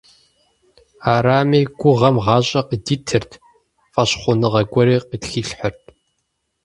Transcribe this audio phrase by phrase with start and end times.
[1.13, 3.31] Арами, гугъэм гъащӀэ къыдитырт,
[3.93, 5.81] фӀэщхъуныгъэ гуэри къытхилъхьэрт.